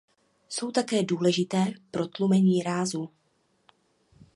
Jsou 0.49 0.71
také 0.71 1.03
důležité 1.03 1.65
pro 1.91 2.07
tlumení 2.07 2.63
rázů. 2.63 3.09